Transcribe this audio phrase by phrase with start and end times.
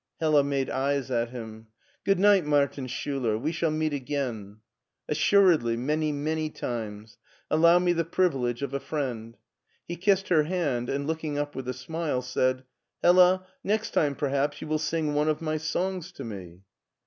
[0.19, 1.67] Hella made eyes at him."
[2.05, 7.19] Good night, Martin Schiiler; we shall meet again." '* Assuredly, many, many times.
[7.51, 9.37] Allow me the privilege of a friend."
[9.87, 12.63] He kissed her hand, and, looking up with a smile, said:"
[13.03, 16.61] Hella, next time perhaps you will sing one of my songs to me."